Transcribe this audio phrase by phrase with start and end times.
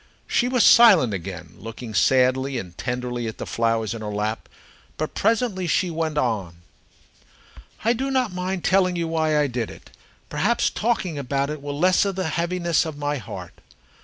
[0.25, 4.49] She was silent again, looking sadly and tenderly at the flowers in her lap,
[4.97, 6.63] but presently she went on:
[7.85, 9.91] "I do not mind telling you why I did it.
[10.27, 13.53] Perhaps talking about it will lessen the heaviness of my heart.